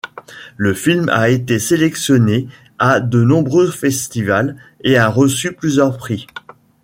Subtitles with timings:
[0.57, 2.47] Le film a été sélectionné
[2.79, 6.25] à de nombreux festivals, et a reçu plusieurs prix.